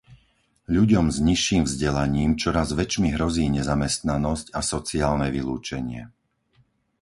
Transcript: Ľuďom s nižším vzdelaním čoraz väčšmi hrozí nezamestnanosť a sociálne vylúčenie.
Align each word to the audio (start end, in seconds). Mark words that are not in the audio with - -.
Ľuďom 0.75 1.05
s 1.15 1.21
nižším 1.29 1.63
vzdelaním 1.69 2.31
čoraz 2.41 2.67
väčšmi 2.79 3.09
hrozí 3.15 3.45
nezamestnanosť 3.57 4.45
a 4.49 4.59
sociálne 4.73 5.27
vylúčenie. 5.35 6.03